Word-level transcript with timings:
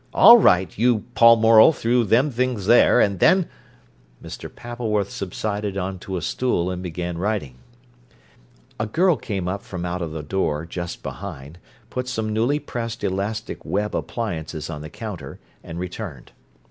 All 0.15 0.39
right, 0.39 0.75
you 0.79 1.03
Paul 1.13 1.35
Morel 1.35 1.71
through 1.71 2.05
them 2.05 2.31
things 2.31 2.65
there, 2.65 2.99
and 2.99 3.19
then—" 3.19 3.47
Mr. 4.19 4.49
Pappleworth 4.49 5.11
subsided 5.11 5.77
on 5.77 5.99
to 5.99 6.17
a 6.17 6.23
stool, 6.23 6.71
and 6.71 6.81
began 6.81 7.19
writing. 7.19 7.59
A 8.79 8.87
girl 8.87 9.15
came 9.15 9.47
up 9.47 9.61
from 9.61 9.85
out 9.85 10.01
of 10.01 10.15
a 10.15 10.23
door 10.23 10.65
just 10.65 11.03
behind, 11.03 11.59
put 11.91 12.07
some 12.07 12.33
newly 12.33 12.57
pressed 12.57 13.03
elastic 13.03 13.63
web 13.63 13.95
appliances 13.95 14.71
on 14.71 14.81
the 14.81 14.89
counter, 14.89 15.37
and 15.63 15.77
returned. 15.77 16.31